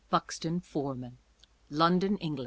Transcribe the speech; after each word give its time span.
Buxton 0.09 0.61
Formal: 0.61 1.13
London, 1.69 2.17
Eng. 2.21 2.39